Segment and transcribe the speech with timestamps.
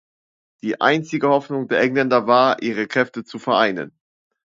[0.63, 3.91] Die einzige Hoffnung der Engländer war, ihre Kräfte zu vereinen.